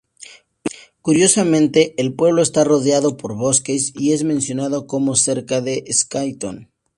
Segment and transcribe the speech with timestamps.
[1.03, 6.71] Curiosamente, el pueblo está rodeado por bosques y es mencionado como "cerca de Saskatoon".